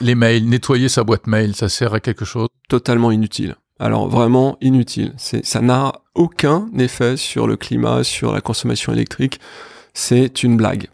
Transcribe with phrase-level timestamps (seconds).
[0.00, 2.48] les mails, nettoyer sa boîte mail, ça sert à quelque chose?
[2.68, 3.56] Totalement inutile.
[3.78, 5.12] Alors vraiment inutile.
[5.16, 9.40] C'est, ça n'a aucun effet sur le climat, sur la consommation électrique.
[9.94, 10.88] C'est une blague.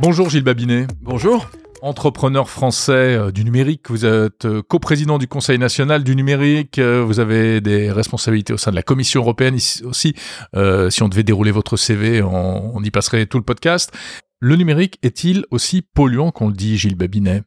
[0.00, 0.86] Bonjour Gilles Babinet.
[1.00, 1.48] Bonjour.
[1.82, 7.04] Entrepreneur français euh, du numérique, vous êtes euh, coprésident du Conseil national du numérique, euh,
[7.06, 10.14] vous avez des responsabilités au sein de la Commission européenne aussi.
[10.90, 13.92] si on devait dérouler votre CV, on, y passerait tout le podcast.
[14.40, 17.42] Le numérique est-il aussi polluant qu'on le dit, Gilles Babinet?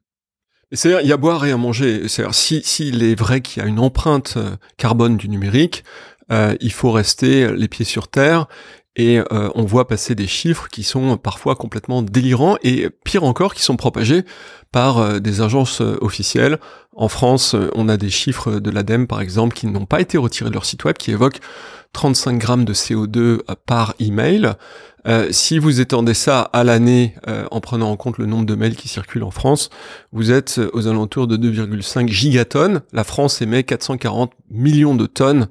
[0.72, 2.08] C'est-à-dire, il y a boire et à manger.
[2.08, 4.38] C'est-à-dire, si, s'il est vrai qu'il y a une empreinte
[4.78, 5.84] carbone du numérique,
[6.30, 8.48] il faut rester les pieds sur terre
[9.00, 13.54] et euh, on voit passer des chiffres qui sont parfois complètement délirants et pire encore
[13.54, 14.26] qui sont propagés
[14.74, 16.60] par euh, des agences euh, officielles.
[16.94, 20.50] En France, on a des chiffres de l'ADEME par exemple qui n'ont pas été retirés
[20.50, 21.40] de leur site web qui évoquent
[21.94, 24.54] 35 grammes de CO2 par email.
[25.32, 27.16] si vous étendez ça à l'année
[27.52, 29.70] en prenant en compte le nombre de mails qui circulent en France,
[30.12, 32.82] vous êtes aux alentours de 2,5 gigatonnes.
[32.94, 35.48] La France émet 440 millions de tonnes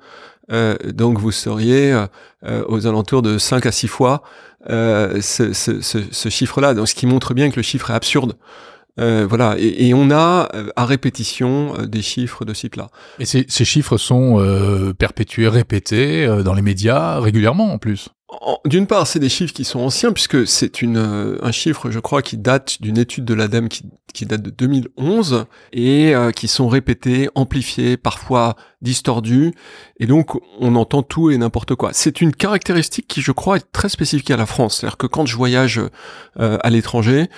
[0.51, 2.07] euh, donc vous seriez euh,
[2.47, 4.23] euh, aux alentours de 5 à 6 fois
[4.67, 8.35] ce, ce, ce, ce chiffre-là, donc ce qui montre bien que le chiffre est absurde.
[8.99, 12.89] Euh, voilà, et, et, on a à répétition des chiffres de ce type-là.
[13.19, 18.11] Et ces, ces chiffres sont euh, perpétués, répétés dans les médias régulièrement en plus.
[18.67, 21.99] D'une part, c'est des chiffres qui sont anciens puisque c'est une euh, un chiffre, je
[21.99, 26.47] crois, qui date d'une étude de l'ADEME qui, qui, date de 2011 et euh, qui
[26.47, 29.55] sont répétés, amplifiés, parfois distordus,
[29.99, 31.91] et donc on entend tout et n'importe quoi.
[31.95, 34.77] C'est une caractéristique qui, je crois, est très spécifique à la France.
[34.77, 35.81] C'est-à-dire que quand je voyage
[36.39, 37.31] euh, à l'étranger,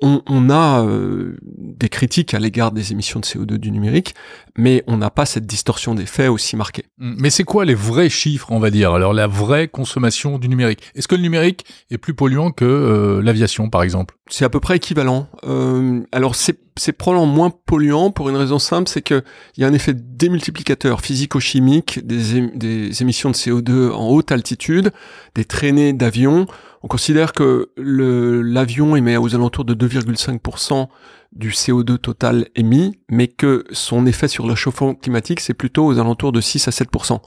[0.00, 4.14] on, a euh, des critiques à l'égard des émissions de CO2 du numérique,
[4.56, 6.84] mais on n'a pas cette distorsion des faits aussi marquée.
[6.98, 7.16] Mm.
[7.18, 8.92] Mais c'est quoi les vrais chiffres, on va dire?
[8.92, 10.80] Alors la vraie consommation du numérique.
[10.94, 14.14] Est-ce que le numérique est plus polluant que euh, l'aviation, par exemple?
[14.28, 15.28] C'est à peu près équivalent.
[15.44, 19.22] Euh, alors c'est c'est probablement moins polluant pour une raison simple, c'est que
[19.56, 24.92] il y a un effet démultiplicateur physico-chimique des, des émissions de CO2 en haute altitude,
[25.34, 26.46] des traînées d'avions
[26.82, 30.88] on considère que l'avion émet aux alentours de 2,5%
[31.32, 35.98] du CO2 total émis, mais que son effet sur le chauffement climatique, c'est plutôt aux
[35.98, 37.20] alentours de 6 à 7%.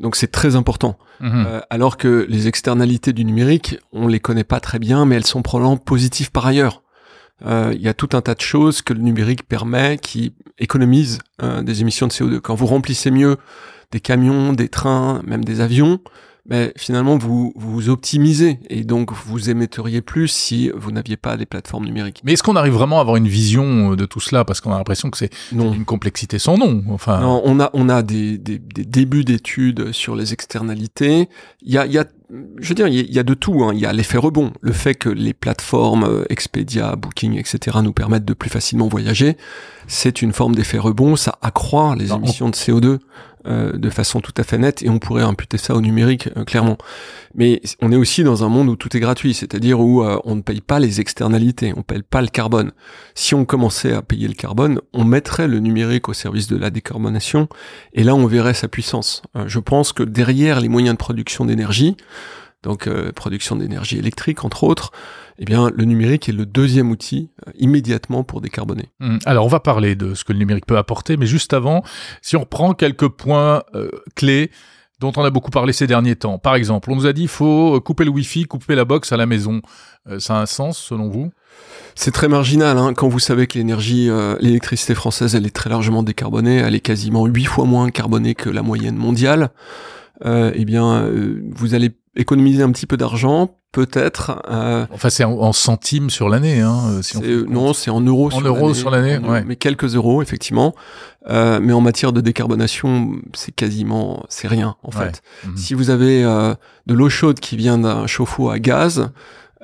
[0.00, 0.96] Donc c'est très important.
[1.20, 1.44] Mhm.
[1.46, 5.26] Euh, alors que les externalités du numérique, on les connaît pas très bien, mais elles
[5.26, 6.82] sont probablement positives par ailleurs.
[7.46, 11.18] Euh, il y a tout un tas de choses que le numérique permet qui économisent
[11.42, 12.40] euh, des émissions de CO2.
[12.40, 13.36] Quand vous remplissez mieux
[13.92, 16.00] des camions, des trains, même des avions,
[16.48, 21.46] mais finalement vous vous optimisez et donc vous émetteriez plus si vous n'aviez pas des
[21.46, 22.22] plateformes numériques.
[22.24, 24.44] Mais est-ce qu'on arrive vraiment à avoir une vision euh, de tout cela?
[24.44, 26.82] Parce qu'on a l'impression que c'est une complexité sans nom.
[26.88, 31.28] Enfin, non, on a on a des, des, des débuts d'études sur les externalités.
[31.62, 33.64] Il y a il y a je veux dire, il y a de tout.
[33.64, 33.72] Hein.
[33.74, 37.78] Il y a l'effet rebond, le fait que les plateformes euh, Expedia, Booking, etc.
[37.82, 39.36] nous permettent de plus facilement voyager.
[39.86, 41.16] C'est une forme d'effet rebond.
[41.16, 42.98] Ça accroît les émissions de CO2
[43.46, 46.44] euh, de façon tout à fait nette et on pourrait imputer ça au numérique euh,
[46.44, 46.78] clairement.
[47.34, 50.36] Mais on est aussi dans un monde où tout est gratuit, c'est-à-dire où euh, on
[50.36, 52.72] ne paye pas les externalités, on ne paye pas le carbone.
[53.14, 56.70] Si on commençait à payer le carbone, on mettrait le numérique au service de la
[56.70, 57.48] décarbonation
[57.92, 59.22] et là on verrait sa puissance.
[59.46, 61.96] je pense que derrière les moyens de production d'énergie,
[62.62, 64.92] donc production d'énergie électrique entre autres,
[65.38, 68.90] eh bien, le numérique est le deuxième outil euh, immédiatement pour décarboner.
[69.00, 71.82] Hum, alors, on va parler de ce que le numérique peut apporter, mais juste avant,
[72.22, 74.50] si on reprend quelques points euh, clés
[75.00, 76.38] dont on a beaucoup parlé ces derniers temps.
[76.38, 79.16] Par exemple, on nous a dit il faut couper le Wi-Fi, couper la box à
[79.16, 79.62] la maison.
[80.08, 81.30] Euh, ça a un sens selon vous?
[81.94, 84.10] C'est très marginal hein, quand vous savez que l'énergie,
[84.40, 88.50] l'électricité française, elle est très largement décarbonée, elle est quasiment huit fois moins carbonée que
[88.50, 89.50] la moyenne mondiale.
[90.24, 91.08] eh bien,
[91.52, 94.42] vous allez économiser un petit peu d'argent, peut-être.
[94.50, 97.18] Euh, enfin, c'est en, centimes sur l'année, hein, si
[97.48, 98.30] Non, c'est en euros.
[98.34, 99.44] En euros sur l'année, ouais.
[99.44, 100.74] Mais quelques euros, effectivement.
[101.30, 105.22] Euh, mais en matière de décarbonation, c'est quasiment, c'est rien en fait.
[105.44, 105.56] Mhm.
[105.56, 106.54] Si vous avez euh,
[106.86, 109.10] de l'eau chaude qui vient d'un chauffe-eau à gaz,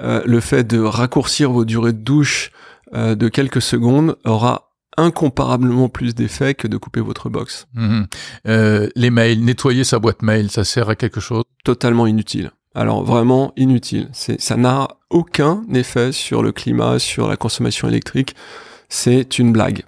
[0.00, 2.50] euh, le fait de raccourcir vos durées de douche
[2.94, 7.66] euh, de quelques secondes aura incomparablement plus d'effet que de couper votre box.
[7.74, 8.06] Mhm.
[8.46, 11.44] Euh, les mails, nettoyer sa boîte mail, ça sert à quelque chose?
[11.64, 12.52] Totalement inutile.
[12.74, 14.08] Alors vraiment inutile.
[14.12, 18.34] C'est, ça n'a aucun effet sur le climat, sur la consommation électrique.
[18.88, 19.84] C'est une blague.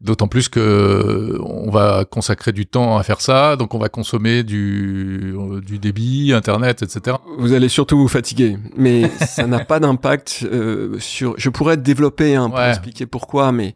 [0.00, 4.42] D'autant plus que on va consacrer du temps à faire ça, donc on va consommer
[4.42, 5.34] du,
[5.64, 7.16] du débit, internet, etc.
[7.38, 11.34] Vous allez surtout vous fatiguer, mais ça n'a pas d'impact euh, sur.
[11.36, 13.74] Je pourrais développer un pour expliquer pourquoi, mais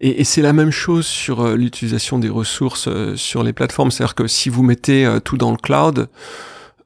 [0.00, 3.90] et, et c'est la même chose sur euh, l'utilisation des ressources euh, sur les plateformes,
[3.90, 6.08] c'est-à-dire que si vous mettez tout dans le cloud,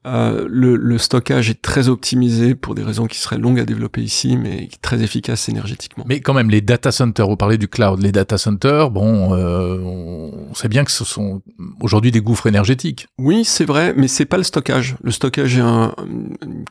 [0.07, 4.01] Euh, le, le, stockage est très optimisé pour des raisons qui seraient longues à développer
[4.01, 6.05] ici, mais très efficace énergétiquement.
[6.07, 9.77] Mais quand même, les data centers, vous parlez du cloud, les data centers, bon, euh,
[9.79, 11.43] on sait bien que ce sont
[11.81, 13.05] aujourd'hui des gouffres énergétiques.
[13.19, 14.95] Oui, c'est vrai, mais c'est pas le stockage.
[15.03, 15.93] Le stockage a un, un,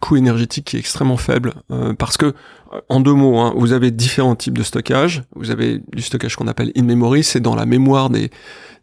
[0.00, 2.34] coût énergétique qui est extrêmement faible, euh, parce que
[2.88, 5.22] en deux mots, hein, vous avez différents types de stockage.
[5.34, 8.30] Vous avez du stockage qu'on appelle in-memory, c'est dans la mémoire des,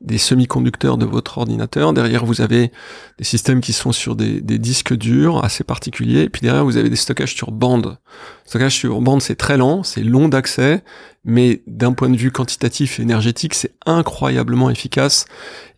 [0.01, 1.93] des semi-conducteurs de votre ordinateur.
[1.93, 2.71] Derrière, vous avez
[3.17, 6.23] des systèmes qui sont sur des, des, disques durs assez particuliers.
[6.23, 7.97] Et puis derrière, vous avez des stockages sur bande.
[8.45, 10.83] stockage sur bande, c'est très lent, c'est long d'accès,
[11.23, 15.25] mais d'un point de vue quantitatif et énergétique, c'est incroyablement efficace.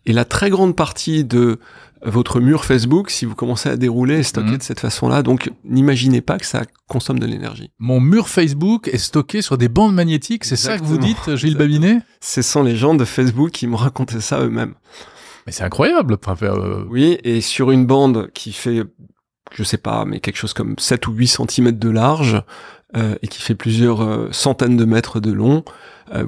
[0.06, 1.60] Et la très grande partie de
[2.02, 4.58] votre mur Facebook si vous commencez à dérouler et stocker mmh.
[4.58, 5.22] de cette façon-là.
[5.22, 7.70] Donc, n'imaginez pas que ça consomme de l'énergie.
[7.78, 11.56] Mon mur Facebook est stocké sur des bandes magnétiques, c'est ça que vous dites, Gilles
[11.56, 11.98] Babinet?
[12.20, 14.74] Ce sont les gens de Facebook qui me racontaient ça eux-mêmes.
[15.46, 16.16] Mais c'est incroyable.
[16.42, 16.84] Euh...
[16.88, 18.82] Oui, et sur une bande qui fait,
[19.52, 22.42] je sais pas, mais quelque chose comme 7 ou 8 cm de large,
[22.96, 25.64] euh, et qui fait plusieurs euh, centaines de mètres de long,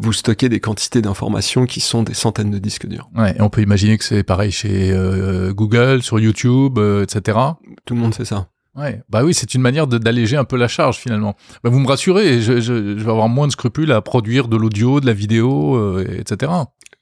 [0.00, 3.10] vous stockez des quantités d'informations qui sont des centaines de disques durs.
[3.16, 7.38] Ouais, et on peut imaginer que c'est pareil chez euh, Google, sur YouTube, etc.
[7.84, 8.48] Tout le monde fait ça.
[8.74, 11.36] Ouais, bah oui, c'est une manière d'alléger un peu la charge finalement.
[11.62, 14.56] Bah, vous me rassurez, je, je, je, vais avoir moins de scrupules à produire de
[14.56, 16.52] l'audio, de la vidéo, etc.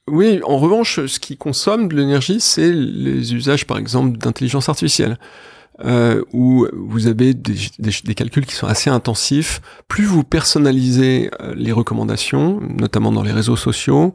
[0.08, 5.18] Oui, en revanche, ce qui consomme de l'énergie, c'est les usages, par exemple, d'intelligence artificielle
[5.84, 9.60] euh, où vous avez des, des, des, calculs qui sont assez intensifs.
[9.88, 14.14] Plus vous personnalisez euh, les recommandations, notamment dans les réseaux sociaux,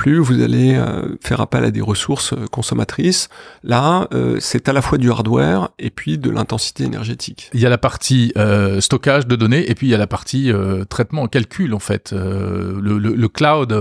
[0.00, 3.28] plus vous allez euh, faire appel à des ressources euh, consommatrices.
[3.62, 7.50] Là, euh, c'est à la fois du hardware et puis de l'intensité énergétique.
[7.52, 8.32] Il y a la partie
[8.78, 10.50] stockage de données et puis il y a la partie
[10.88, 12.12] traitement, calcul en fait.
[12.12, 13.72] le, le, le, cloud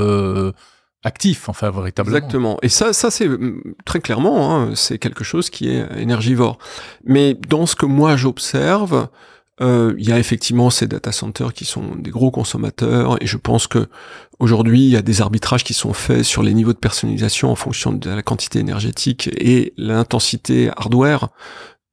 [1.03, 2.17] actif, enfin véritablement.
[2.17, 2.57] Exactement.
[2.61, 6.57] Et ça, ça c'est mm, très clairement, hein, c'est quelque chose qui est énergivore.
[7.05, 9.07] Mais dans ce que moi j'observe,
[9.61, 13.37] euh, il y a effectivement ces data centers qui sont des gros consommateurs, et je
[13.37, 13.87] pense que
[14.39, 17.55] aujourd'hui il y a des arbitrages qui sont faits sur les niveaux de personnalisation en
[17.55, 21.29] fonction de la quantité énergétique et l'intensité hardware.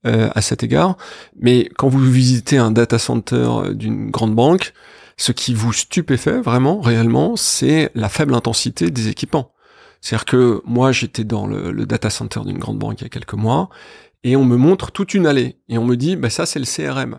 [0.07, 0.97] Euh, à cet égard,
[1.41, 4.73] mais quand vous visitez un data center d'une grande banque,
[5.17, 9.53] ce qui vous stupéfait vraiment, réellement, c'est la faible intensité des équipements.
[10.01, 13.35] C'est-à-dire que moi, j'étais dans le, data center d'une grande banque il y a quelques
[13.35, 13.71] mois,
[14.25, 16.67] et on me montre toute une allée, et on me dit, bah, ça, c'est le
[16.67, 17.19] CRM.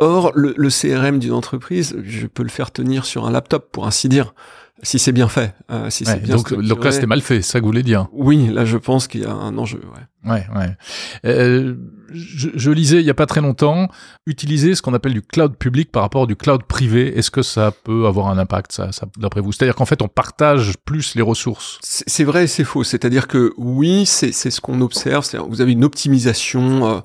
[0.00, 4.08] Or, le CRM d'une entreprise, je peux le faire tenir sur un laptop, pour ainsi
[4.08, 4.34] dire
[4.82, 5.54] si c'est bien fait.
[5.70, 8.08] Euh, si c'est bien donc, donc là, c'était mal fait, ça que vous voulez dire?
[8.12, 9.80] Oui, là, je pense qu'il y a un enjeu.
[10.24, 10.46] Ouais, ouais.
[10.56, 10.76] ouais.
[11.24, 11.76] Euh,
[12.12, 13.88] je, je, lisais il y a pas très longtemps,
[14.26, 17.16] utiliser ce qu'on appelle du cloud public par rapport du cloud privé.
[17.16, 19.52] Est-ce que ça peut avoir un impact, ça, ça d'après vous?
[19.52, 21.78] C'est-à-dire qu'en fait, on partage plus les ressources.
[21.82, 22.84] C'est vrai et c'est faux.
[22.84, 25.24] C'est-à-dire que oui, c'est ce qu'on observe.
[25.48, 26.86] Vous avez une optimisation.
[26.86, 27.00] Euh,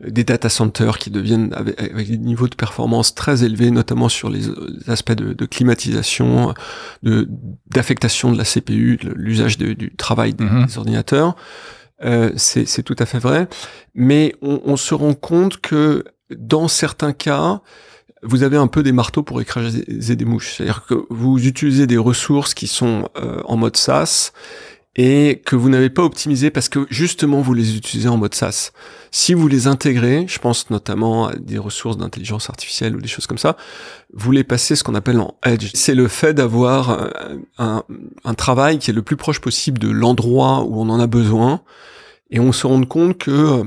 [0.00, 4.30] des data centers qui deviennent avec, avec, des niveaux de performance très élevés, notamment sur
[4.30, 4.44] les,
[4.86, 6.54] aspects de, de, climatisation,
[7.02, 7.28] de
[7.66, 11.36] d'affectation de la CPU, l'usage du travail des, des ordinateurs.
[12.02, 13.46] Euh, c'est tout à fait vrai,
[13.94, 16.04] mais on, on, se rend compte que
[16.34, 17.60] dans certains cas,
[18.22, 20.56] vous avez un peu des marteaux pour écraser des mouches.
[20.56, 24.32] C'est-à-dire que vous utilisez des ressources qui sont euh, en mode SaaS
[24.96, 28.72] et que vous n'avez pas optimisé parce que justement vous les utilisez en mode SaaS.
[29.12, 33.26] Si vous les intégrez, je pense notamment à des ressources d'intelligence artificielle ou des choses
[33.26, 33.56] comme ça,
[34.12, 35.70] vous les passez ce qu'on appelle en edge.
[35.74, 37.84] C'est le fait d'avoir euh, un,
[38.24, 41.62] un, travail qui est le plus proche possible de l'endroit où on en a besoin
[42.30, 43.64] et on se rend compte que euh,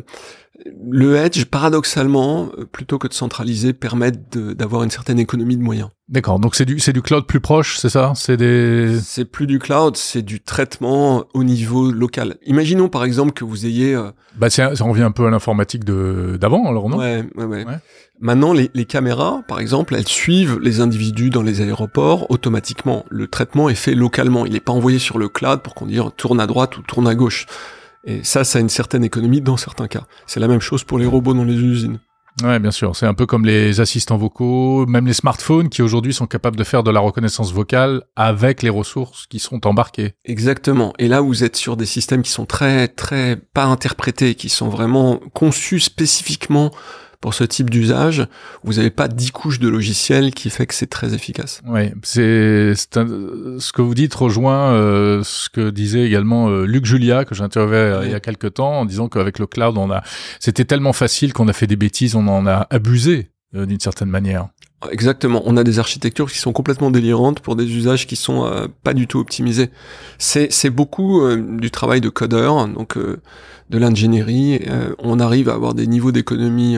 [0.89, 5.89] le hedge, paradoxalement, euh, plutôt que de centraliser, permet d'avoir une certaine économie de moyens.
[6.09, 6.39] D'accord.
[6.39, 8.13] Donc c'est du c'est du cloud plus proche, c'est ça?
[8.15, 8.99] C'est des.
[9.01, 12.37] C'est plus du cloud, c'est du traitement au niveau local.
[12.45, 13.95] Imaginons par exemple que vous ayez.
[13.95, 14.11] Euh...
[14.35, 16.97] Bah ça revient un peu à l'informatique de d'avant, alors non?
[16.97, 17.77] Ouais, ouais, ouais, ouais.
[18.19, 23.05] Maintenant, les, les, caméras, par exemple, elles suivent les individus dans les aéroports automatiquement.
[23.09, 24.45] Le traitement est fait localement.
[24.45, 27.07] Il n'est pas envoyé sur le cloud pour qu'on dise tourne à droite ou tourne
[27.07, 27.47] à gauche.
[28.05, 30.05] Et ça, ça a une certaine économie dans certains cas.
[30.27, 31.99] C'est la même chose pour les robots dans les usines.
[32.41, 32.95] Ouais, bien sûr.
[32.95, 36.63] C'est un peu comme les assistants vocaux, même les smartphones qui aujourd'hui sont capables de
[36.63, 40.13] faire de la reconnaissance vocale avec les ressources qui sont embarquées.
[40.25, 40.93] Exactement.
[40.97, 44.69] Et là, vous êtes sur des systèmes qui sont très, très pas interprétés, qui sont
[44.69, 46.71] vraiment conçus spécifiquement
[47.23, 48.27] pour ce type d'usage,
[48.65, 51.61] vous n'avez pas dix couches de logiciels qui fait que c'est très efficace.
[51.65, 57.23] Oui, c'est ce que vous dites rejoint euh, ce que disait également euh, Luc Julia
[57.23, 58.07] que j'interviewais euh, oui.
[58.07, 60.03] il y a quelques temps en disant qu'avec le cloud, on a
[60.41, 64.49] c'était tellement facile qu'on a fait des bêtises, on en a abusé d'une certaine manière.
[64.91, 65.41] Exactement.
[65.45, 68.93] On a des architectures qui sont complètement délirantes pour des usages qui sont euh, pas
[68.93, 69.69] du tout optimisés.
[70.17, 73.21] C'est beaucoup euh, du travail de codeur, donc euh,
[73.69, 74.61] de l'ingénierie.
[74.99, 76.77] on arrive à avoir des niveaux d'économie,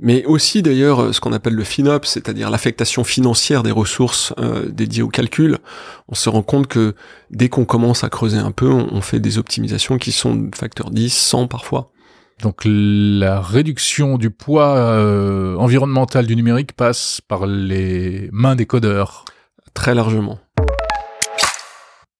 [0.00, 4.32] mais aussi d'ailleurs ce qu'on appelle le FinOps, c'est-à-dire l'affectation financière des ressources
[4.68, 5.58] dédiées au calcul.
[6.08, 6.94] On se rend compte que
[7.30, 10.56] dès qu'on commence à creuser un peu, on, on fait des optimisations qui sont de
[10.56, 11.93] facteur 10, 100 parfois.
[12.44, 19.24] Donc la réduction du poids euh, environnemental du numérique passe par les mains des codeurs.
[19.72, 20.38] Très largement.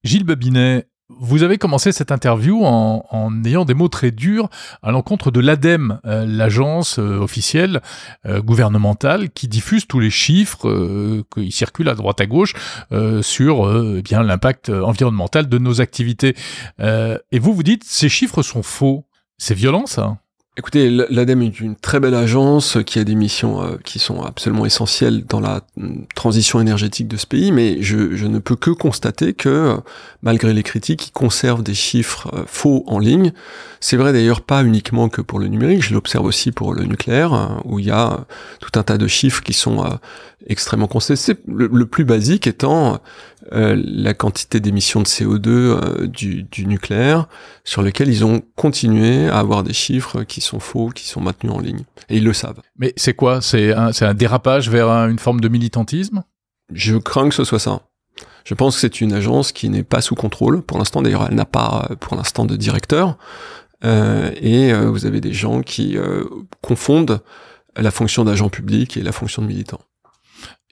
[0.02, 4.49] Gilles Babinet, vous avez commencé cette interview en, ayant des mots très durs
[4.83, 7.83] à l'encontre de l'ADEME, euh, l'agence euh, officielle
[8.26, 12.54] gouvernementale qui diffuse tous les chiffres qui circulent à droite à gauche
[13.21, 16.35] sur eh bien l'impact environnemental de nos activités.
[16.78, 19.04] et vous vous dites ces chiffres sont faux.
[19.38, 20.18] C'est violent ça
[20.56, 24.64] Écoutez, l'ADEME est une très belle agence qui a des missions euh, qui sont absolument
[24.64, 29.34] essentielles dans la mm, transition énergétique de ce pays, mais je, ne peux que constater
[29.34, 29.76] que, euh,
[30.22, 33.32] malgré les critiques, ils conservent des chiffres euh, faux en ligne.
[33.80, 37.60] C'est vrai d'ailleurs pas uniquement que pour le numérique, je l'observe aussi pour le nucléaire,
[37.64, 38.24] où il y a
[38.60, 39.84] tout un tas de chiffres qui sont
[40.46, 41.34] extrêmement contestés.
[41.46, 43.00] Le, le, plus basique étant
[43.50, 47.28] la quantité d'émissions de CO2 du, du nucléaire,
[47.62, 51.52] sur lequel ils ont continué à avoir des chiffres qui sont faux, qui sont maintenus
[51.52, 51.84] en ligne.
[52.08, 52.60] Et ils le savent.
[52.78, 53.40] Mais c'est quoi?
[53.40, 56.24] C'est un, un dérapage vers une forme de militantisme?
[56.72, 57.82] Je crains que ce soit ça.
[58.44, 60.62] Je pense que c'est une agence qui n'est pas sous contrôle.
[60.62, 63.16] Pour l'instant, d'ailleurs, elle n'a pas pour l'instant de directeur.
[63.84, 66.24] Euh, et euh, vous avez des gens qui euh,
[66.62, 67.20] confondent
[67.76, 69.80] la fonction d'agent public et la fonction de militant.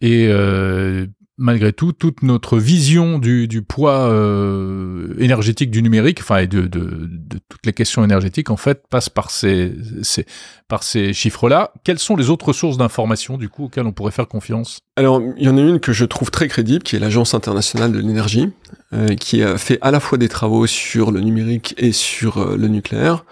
[0.03, 1.07] Et euh,
[1.39, 6.63] malgré tout, toute notre vision du, du poids euh, énergétique du numérique, enfin, et de,
[6.63, 10.27] de, de, toutes les questions énergétiques, en fait, passe par ces, ces
[10.69, 11.73] par ces chiffres-là.
[11.85, 14.81] Quelles sont les autres sources d'informations, du coup, auxquelles on pourrait faire confiance?
[14.97, 17.93] Alors, il y en a une que je trouve très crédible, qui est l'Agence internationale
[17.93, 18.51] de l'énergie,
[18.93, 22.57] euh, qui a fait à la fois des travaux sur le numérique et sur euh,
[22.57, 23.25] le nucléaire,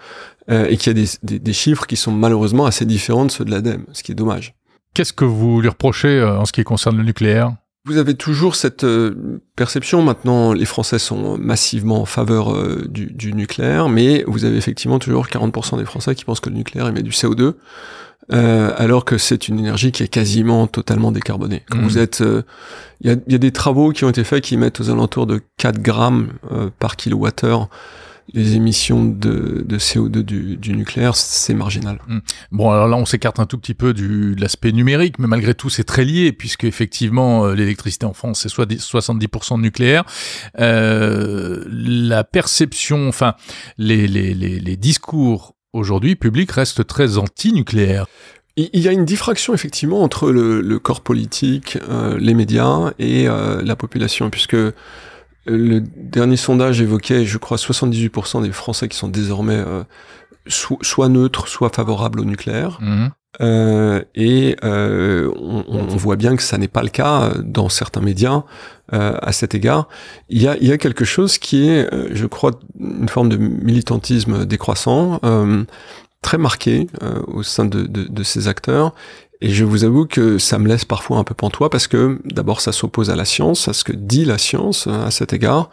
[0.49, 3.45] euh, et qui a des, des, des chiffres qui sont malheureusement assez différents de ceux
[3.45, 4.55] de l'ADEME, ce qui est dommage.
[4.93, 7.53] Qu'est-ce que vous lui reprochez en ce qui concerne le nucléaire?
[7.85, 10.03] Vous avez toujours cette euh, perception.
[10.03, 14.99] Maintenant, les Français sont massivement en faveur euh, du, du, nucléaire, mais vous avez effectivement
[14.99, 17.55] toujours 40% des Français qui pensent que le nucléaire émet du CO2,
[18.33, 21.63] euh, alors que c'est une énergie qui est quasiment totalement décarbonée.
[21.71, 21.83] Quand mmh.
[21.83, 22.23] vous êtes,
[23.01, 25.25] il y a, y, a, des travaux qui ont été faits qui mettent aux alentours
[25.25, 26.33] de 4 grammes
[26.77, 27.67] par kilowattheure
[28.33, 31.99] les émissions de, de CO2 du, du nucléaire, c'est marginal.
[32.07, 32.19] Hmm.
[32.51, 35.53] Bon, alors là, on s'écarte un tout petit peu du, de l'aspect numérique, mais malgré
[35.53, 40.03] tout, c'est très lié, puisque effectivement, euh, l'électricité en France, c'est soit 70% de nucléaire.
[40.59, 43.35] Euh, la perception, enfin,
[43.77, 48.05] les, les, les, les discours aujourd'hui publics restent très anti-nucléaires.
[48.57, 53.27] Il y a une diffraction effectivement entre le, le corps politique, euh, les médias et
[53.27, 54.57] euh, la population, puisque
[55.45, 59.83] le dernier sondage évoquait, je crois, 78% des Français qui sont désormais euh,
[60.47, 62.79] soit neutres, soit favorables au nucléaire.
[62.81, 63.11] Mhm.
[63.39, 68.01] Euh, et euh, on, on, voit bien que ça n'est pas le cas dans certains
[68.01, 68.43] médias
[68.93, 69.87] euh, à cet égard.
[70.27, 73.29] Il y, a, il y a quelque chose qui est, euh, je crois, une forme
[73.29, 75.63] de militantisme décroissant, euh,
[76.21, 76.87] très marqué
[77.27, 78.93] au sein de, de, de, ces acteurs,
[79.41, 82.61] et je vous avoue que ça me laisse parfois un peu pantois parce que d'abord
[82.61, 85.69] ça s'oppose à la science, à ce que dit la science hein, à cet égard,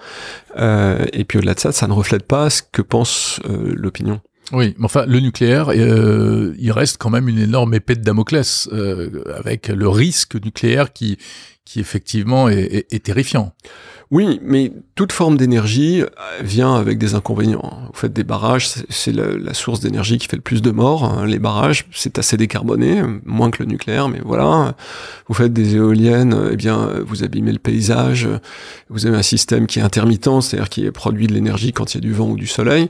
[0.57, 4.21] euh, et puis au-delà de ça, ça ne reflète pas ce que pense euh, l'opinion.
[4.53, 8.69] Oui, mais enfin, le nucléaire, euh, il reste quand même une énorme épée de Damoclès
[8.73, 11.19] euh, avec le risque nucléaire qui,
[11.67, 13.53] qui effectivement est, est, terrifiant.
[14.11, 16.03] Oui, mais toute forme d'énergie
[16.41, 17.83] vient avec des inconvénients.
[17.93, 21.05] Vous faites des barrages, c'est la, la, source d'énergie qui fait le plus de morts.
[21.05, 21.27] Hein.
[21.27, 24.77] Les barrages, c'est assez décarboné, moins que le nucléaire, mais voilà.
[25.27, 28.27] Vous faites des éoliennes, eh bien, vous abîmez le paysage.
[28.89, 32.01] Vous avez un système qui est intermittent, c'est-à-dire qui produit de l'énergie quand il y
[32.01, 32.89] a du vent ou du soleil.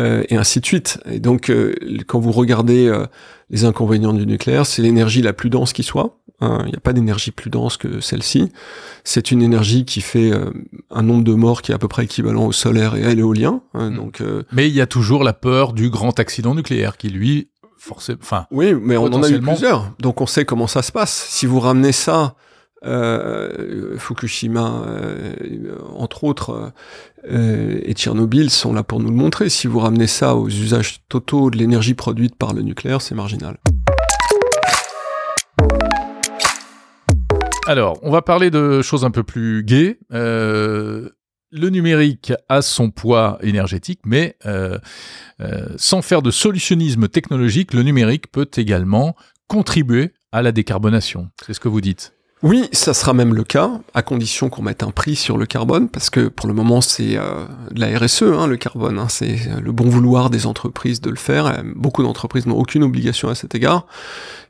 [0.00, 0.98] Euh, et ainsi de suite.
[1.08, 1.74] Et donc, euh,
[2.08, 3.06] quand vous regardez euh,
[3.48, 6.18] les inconvénients du nucléaire, c'est l'énergie la plus dense qui soit.
[6.40, 6.62] Hein.
[6.64, 8.50] Il n'y a pas d'énergie plus dense que celle-ci.
[9.04, 10.32] C'est une énergie qui fait
[10.90, 13.62] un nombre de morts qui est à peu près équivalent au solaire et à l'éolien.
[13.72, 13.90] Hein.
[13.90, 13.96] Mmh.
[13.96, 18.18] Donc, mais il y a toujours la peur du grand accident nucléaire qui, lui, forcément,
[18.20, 19.92] enfin, oui, mais on en a eu plusieurs.
[20.00, 21.26] Donc, on sait comment ça se passe.
[21.28, 22.34] Si vous ramenez ça
[22.84, 26.72] euh, Fukushima, euh, entre autres,
[27.30, 29.48] euh, et Tchernobyl sont là pour nous le montrer.
[29.48, 33.58] Si vous ramenez ça aux usages totaux de l'énergie produite par le nucléaire, c'est marginal.
[37.66, 39.98] Alors, on va parler de choses un peu plus gaies.
[40.12, 41.08] Euh,
[41.50, 44.78] le numérique a son poids énergétique, mais euh,
[45.76, 49.14] sans faire de solutionnisme technologique, le numérique peut également
[49.46, 51.30] contribuer à la décarbonation.
[51.46, 52.13] C'est ce que vous dites.
[52.44, 55.88] Oui, ça sera même le cas, à condition qu'on mette un prix sur le carbone,
[55.88, 59.38] parce que pour le moment c'est euh, de la RSE, hein, le carbone, hein, c'est
[59.62, 61.62] le bon vouloir des entreprises de le faire.
[61.74, 63.86] Beaucoup d'entreprises n'ont aucune obligation à cet égard,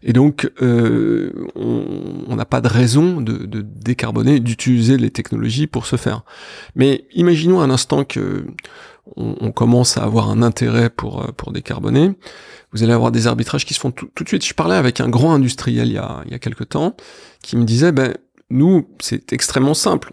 [0.03, 5.95] et donc euh, on n'a pas de raison de, décarboner, d'utiliser les technologies pour ce
[5.95, 6.23] faire.
[6.75, 8.45] Mais imaginons un instant que
[9.17, 12.11] on, commence à avoir un intérêt pour, euh, pour décarboner,
[12.75, 14.45] vous allez avoir des arbitrages qui se font tout, de suite.
[14.45, 16.97] Je parlais avec un grand industriel il y a, il quelques temps
[17.41, 18.15] qui me disait, ben,
[18.51, 20.13] nous, c'est extrêmement simple.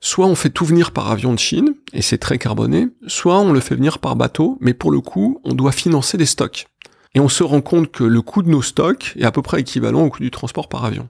[0.00, 3.52] Soit on fait tout venir par avion de Chine, et c'est très carboné, soit on
[3.52, 6.66] le fait venir par bateau, mais pour le coup, on doit financer des stocks.
[7.14, 9.60] Et on se rend compte que le coût de nos stocks est à peu près
[9.60, 11.08] équivalent au coût du transport par avion.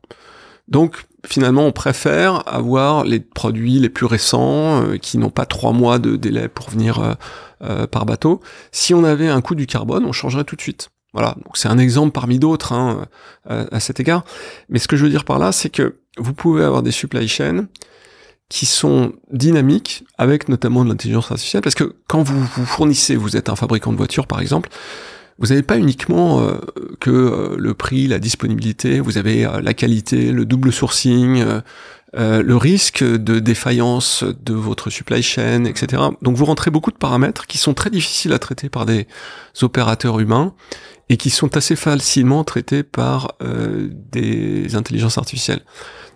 [0.68, 5.72] Donc finalement, on préfère avoir les produits les plus récents euh, qui n'ont pas trois
[5.72, 7.14] mois de délai pour venir euh,
[7.62, 8.40] euh, par bateau.
[8.72, 10.90] Si on avait un coût du carbone, on changerait tout de suite.
[11.12, 13.08] Voilà, donc c'est un exemple parmi d'autres hein,
[13.44, 14.24] à cet égard.
[14.68, 17.26] Mais ce que je veux dire par là, c'est que vous pouvez avoir des supply
[17.26, 17.66] chains
[18.48, 23.36] qui sont dynamiques avec notamment de l'intelligence artificielle, parce que quand vous vous fournissez, vous
[23.36, 24.70] êtes un fabricant de voitures par exemple,
[25.40, 26.58] vous n'avez pas uniquement euh,
[27.00, 31.42] que euh, le prix, la disponibilité, vous avez euh, la qualité, le double sourcing,
[32.14, 36.02] le risque de défaillance de votre supply chain, etc.
[36.22, 39.06] Donc vous rentrez beaucoup de paramètres qui sont très difficiles à traiter par des
[39.62, 40.54] opérateurs humains
[41.08, 45.62] et qui sont assez facilement traités par des intelligences artificielles.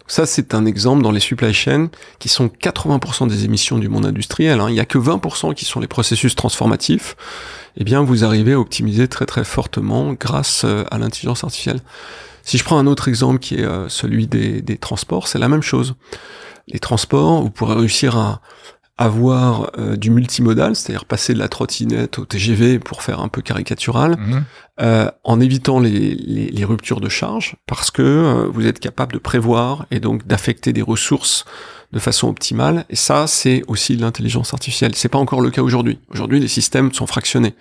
[0.07, 4.05] Ça, c'est un exemple dans les supply chains qui sont 80% des émissions du monde
[4.05, 4.61] industriel.
[4.61, 4.69] Hein.
[4.69, 7.17] Il n'y a que 20% qui sont les processus transformatifs
[7.77, 11.81] eh bien vous arrivez à optimiser très très fortement grâce euh, à l'intelligence artificielle.
[12.45, 15.49] Si je prends un autre exemple qui est euh, celui des, des transports, c'est la
[15.49, 15.95] même chose.
[16.69, 18.41] Les transports, vous pourrez réussir à
[18.97, 23.43] avoir euh, du multimodal, c'est-à-dire passer de la trottinette au TGV pour faire un peu
[23.43, 24.45] caricatural, mhm.
[24.81, 29.19] euh, en évitant les, les, les, ruptures de charge, parce que vous êtes capable de
[29.19, 31.45] prévoir et donc d'affecter des ressources
[31.95, 32.85] de façon optimale.
[32.91, 34.95] Et ça, c'est aussi l'intelligence artificielle.
[34.95, 36.01] C'est pas encore le cas aujourd'hui.
[36.11, 37.55] Aujourd'hui, les systèmes sont fractionnés.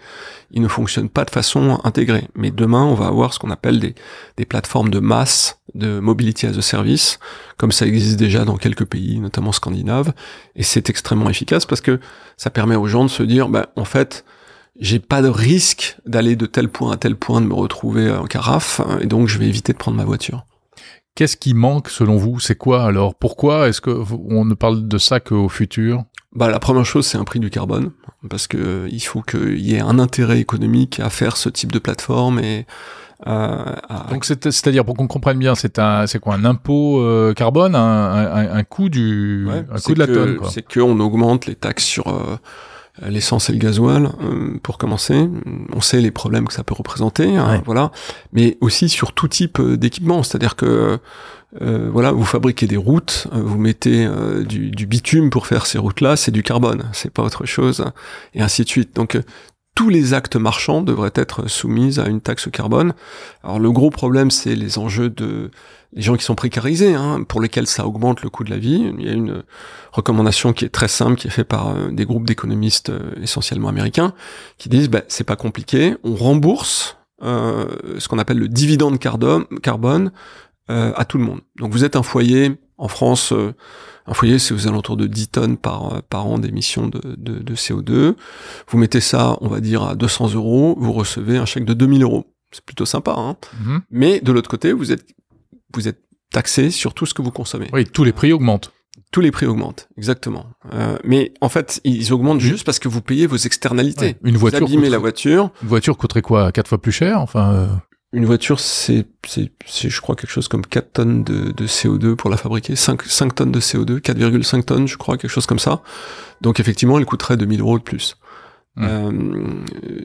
[0.52, 2.28] Ils ne fonctionnent pas de façon intégrée.
[2.36, 3.96] Mais demain, on va avoir ce qu'on appelle des,
[4.38, 7.20] des plateformes de masse de mobility as a service,
[7.58, 10.13] comme ça existe déjà dans quelques pays, notamment scandinaves.
[10.56, 12.00] Et c'est extrêmement efficace parce que
[12.38, 14.25] ça permet aux gens de se dire, bah, en fait,
[14.79, 18.25] j'ai pas de risque d'aller de tel point à tel point, de me retrouver en
[18.25, 20.46] carafe, et donc je vais éviter de prendre ma voiture.
[21.16, 22.40] Qu'est-ce qui manque selon vous?
[22.40, 23.14] C'est quoi alors?
[23.14, 26.03] Pourquoi est-ce que on ne parle de ça qu'au futur?
[26.36, 27.92] Bah, la première chose, c'est un prix du carbone,
[28.27, 31.72] parce que euh, il faut qu'il y ait un intérêt économique à faire ce type
[31.72, 32.66] de plateforme et
[33.28, 33.64] euh,
[34.12, 38.54] Donc c'est-à-dire pour qu'on comprenne bien, c'est un, c'est quoi un impôt euh, carbone, un,
[38.54, 40.40] un, coût du, un coût de la tonne.
[40.50, 42.40] C'est qu'on augmente les taxes sur
[43.02, 44.10] l'essence et le gasoil
[44.62, 45.30] pour commencer.
[45.74, 47.92] On sait les problèmes que ça peut représenter, hein, voilà.
[48.34, 51.00] Mais aussi sur tout type d'équipement, c'est-à-dire que
[51.62, 54.08] euh, voilà, vous fabriquez des routes, vous mettez
[54.48, 57.86] du, du, bitume pour faire ces routes-là, c'est du carbone, c'est pas autre chose,
[58.34, 58.96] et ainsi de suite.
[58.96, 59.18] Donc
[59.75, 62.94] tous les actes marchands devraient être soumis à une taxe carbone.
[63.44, 65.51] Alors le gros problème, c'est les enjeux de
[65.96, 68.92] les gens qui sont précarisés, hein, pour lesquels ça augmente le coût de la vie.
[68.98, 69.44] Il y a une
[69.92, 73.70] recommandation qui est très simple, qui est faite par euh, des groupes d'économistes euh, essentiellement
[73.70, 74.14] américains,
[74.57, 77.68] qui disent bah, c'est pas compliqué, on rembourse euh,
[78.00, 80.12] ce qu'on appelle le dividende carbone
[80.70, 81.42] à tout le monde.
[81.57, 83.33] Donc vous êtes un foyer en France.
[84.05, 87.55] Un foyer, c'est aux alentours de 10 tonnes par, par an d'émissions de, de, de,
[87.55, 88.16] CO2.
[88.68, 92.03] Vous mettez ça, on va dire, à 200 euros, vous recevez un chèque de 2000
[92.03, 92.25] euros.
[92.51, 93.38] C'est plutôt sympa, hein.
[93.64, 93.81] Mhm.
[93.92, 95.05] Mais de l'autre côté, vous êtes,
[95.74, 97.70] vous êtes taxé sur tout ce que vous consommez.
[97.74, 98.74] Oui, tous les prix augmentent.
[99.12, 100.48] Tous les prix augmentent, exactement.
[100.74, 104.18] Euh, mais en fait, ils augmentent juste parce que vous payez vos externalités.
[104.24, 105.51] Une voiture, vous la voiture.
[105.62, 107.53] Une voiture coûterait quoi Quatre fois plus cher Enfin.
[107.53, 107.68] Euh,
[108.14, 109.50] une voiture, c'est, c'est,
[109.90, 112.76] je crois, quelque chose comme 4 tonnes de, de CO2 pour la fabriquer.
[112.76, 115.82] 5, 5 tonnes de CO2, 4,5 tonnes, je crois, quelque chose comme ça.
[116.40, 118.18] Donc, effectivement, elle coûterait 2000 euros de plus.
[118.76, 118.86] Mmh.
[118.88, 119.12] Euh,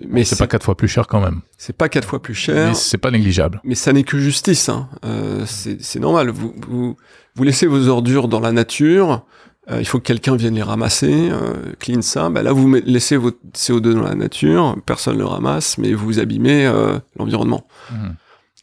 [0.08, 1.40] mais c'est pas quatre fois plus cher quand même.
[1.58, 2.68] C'est pas quatre fois plus cher.
[2.68, 3.60] Mais c'est pas négligeable.
[3.62, 4.70] Mais ça n'est que justice.
[4.70, 4.88] Hein.
[5.04, 6.30] Euh, c'est normal.
[6.30, 6.96] Vous, vous,
[7.34, 9.24] vous laissez vos ordures dans la nature.
[9.70, 12.30] Euh, il faut que quelqu'un vienne les ramasser, euh, clean ça.
[12.30, 16.20] Bah là, vous laissez votre CO2 dans la nature, personne ne le ramasse, mais vous
[16.20, 17.66] abîmez euh, l'environnement.
[17.90, 18.08] Mmh.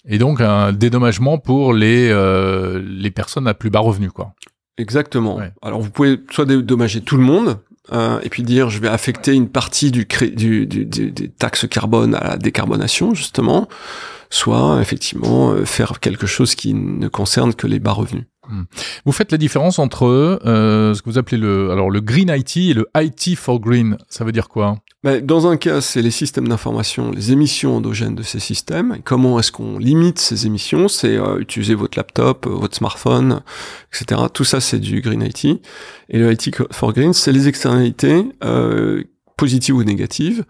[0.08, 2.13] Et donc un dédommagement pour les
[2.80, 4.34] les personnes à plus bas revenus, quoi.
[4.78, 5.39] Exactement.
[5.63, 7.58] Alors vous pouvez soit dédommager tout le monde,
[7.91, 12.28] et puis dire je vais affecter une partie du, du, du, des taxes carbone à
[12.28, 13.68] la décarbonation justement,
[14.30, 18.26] soit effectivement faire quelque chose qui ne concerne que les bas revenus.
[18.50, 18.64] Hmm.
[19.06, 22.58] Vous faites la différence entre euh, ce que vous appelez le, alors le Green IT
[22.58, 23.98] et le IT for Green.
[24.10, 24.78] Ça veut dire quoi?
[25.04, 29.00] Ben, Dans un cas, c'est les systèmes d'information, les émissions endogènes de ces systèmes.
[29.04, 30.88] comment est-ce qu'on limite ces émissions?
[30.88, 33.42] C'est euh, utiliser votre laptop, euh, votre smartphone,
[33.94, 34.22] etc.
[34.34, 35.46] Tout ça, c'est du Green IT.
[36.10, 38.26] Et le IT for Green, c'est les externalités
[39.38, 40.46] positives ou négatives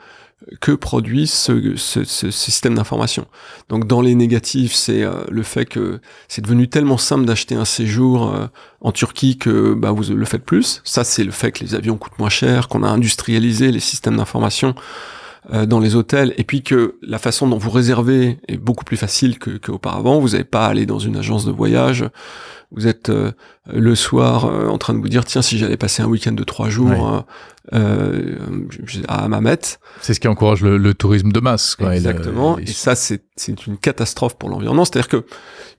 [0.60, 3.26] que produit ce, ce, ce système d'information.
[3.70, 7.66] Donc dans les négatifs, c'est euh, le fait que c'est devenu tellement simple d'acheter un
[7.66, 8.48] séjour euh,
[8.82, 10.82] en Turquie que bah, vous le faites plus.
[10.84, 14.18] Ça, c'est le fait que les avions coûtent moins cher, qu'on a industrialisé les systèmes
[14.18, 14.76] d'information
[15.54, 18.98] euh, dans les hôtels, et puis que la façon dont vous réservez est beaucoup plus
[18.98, 20.20] facile qu'auparavant.
[20.20, 22.06] vous n'avez pas à aller dans une agence de voyage.
[22.72, 23.12] Vous êtes
[23.72, 26.68] le soir en train de vous dire tiens si j'allais passer un week-end de trois
[26.68, 27.22] jours euh,
[27.72, 29.60] à Mamet.
[30.02, 31.76] C'est ce qui encourage le, tourisme de masse.
[31.76, 32.58] Quoi, Exactement.
[32.58, 33.22] Et, ça, c'est
[33.68, 34.86] une catastrophe pour l'environnement.
[34.86, 35.26] C'est-à-dire que,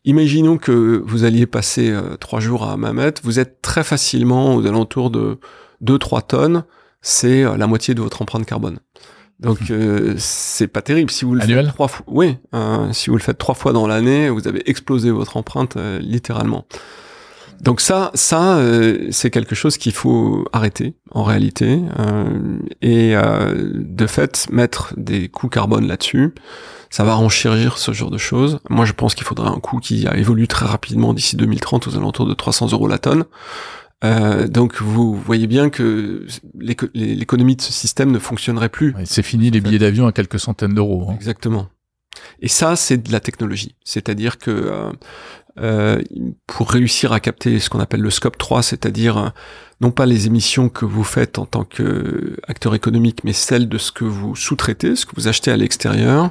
[0.04, 4.66] imaginons que vous alliez passer euh, trois jours à Mamet, vous êtes très facilement aux
[4.66, 5.38] alentours de
[5.84, 6.64] 2-3 tonnes.
[7.02, 8.78] C'est euh, la moitié de votre empreinte carbone.
[9.38, 12.06] Donc euh, c'est pas terrible si vous le faites trois fois.
[12.08, 12.38] Oui,
[12.92, 16.66] si vous le faites trois fois dans l'année, vous avez explosé votre empreinte littéralement.
[17.60, 23.72] Donc ça, ça, euh, c'est quelque chose qu'il faut arrêter en réalité, euh, et euh,
[23.74, 26.34] de fait mettre des coûts carbone là-dessus,
[26.90, 28.60] ça va renchérgir ce genre de choses.
[28.68, 31.96] Moi, je pense qu'il faudrait un coût qui a évolué très rapidement d'ici 2030 aux
[31.96, 33.24] alentours de 300 euros la tonne.
[34.48, 36.26] donc vous voyez bien que
[36.94, 38.94] l'économie de ce système ne fonctionnerait plus.
[39.04, 41.08] c'est fini les billets d'avion à quelques centaines d'euros.
[41.08, 41.14] Hein.
[41.14, 41.68] Exactement.
[42.40, 43.74] Et ça, c'est de la technologie.
[43.84, 44.92] C'est-à-dire que euh,
[46.46, 49.28] pour réussir à capter ce qu'on appelle le scope 3, c'est-à-dire euh,
[49.80, 53.90] non pas les émissions que vous faites en tant qu'acteur économique, mais celles de ce
[53.90, 56.30] que vous sous-traitez, ce que vous achetez à l'extérieur,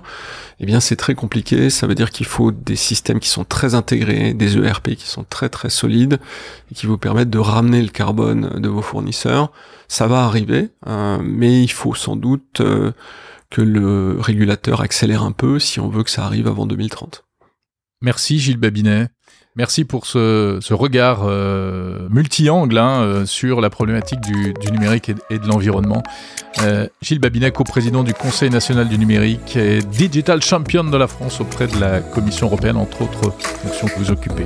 [0.59, 1.71] eh bien c'est très compliqué.
[1.71, 5.25] Ça veut dire qu'il faut des systèmes qui sont très intégrés, des ERP qui sont
[5.27, 6.19] très très solides
[6.71, 9.51] et qui vous permettent de ramener le carbone de vos fournisseurs.
[9.88, 12.61] Ça va arriver, euh, mais il faut sans doute
[13.49, 17.24] que le régulateur accélère un peu si on veut que ça arrive avant 2030.
[18.01, 19.08] Merci Gilles Babinet.
[19.58, 25.47] Merci pour ce, regard euh, multi-angle hein, euh, sur la problématique du, numérique et, de
[25.47, 26.03] l'environnement.
[26.62, 31.39] Euh, Gilles Babinet, co-président du Conseil national du numérique et digital champion de la France
[31.39, 34.45] auprès de la Commission européenne, entre autres fonctions que vous occupez.